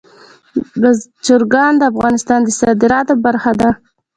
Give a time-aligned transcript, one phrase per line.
[1.25, 3.69] چرګان د افغانستان د صادراتو برخه ده.